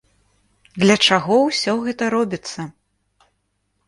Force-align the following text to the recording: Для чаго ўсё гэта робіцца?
Для 0.83 0.95
чаго 1.07 1.37
ўсё 1.49 1.75
гэта 1.87 2.03
робіцца? 2.15 2.65